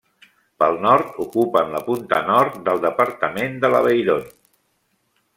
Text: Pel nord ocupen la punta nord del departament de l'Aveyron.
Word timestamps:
Pel 0.61 0.77
nord 0.85 1.17
ocupen 1.25 1.75
la 1.75 1.81
punta 1.89 2.21
nord 2.29 2.57
del 2.69 2.81
departament 2.85 3.59
de 3.65 3.71
l'Aveyron. 3.75 4.25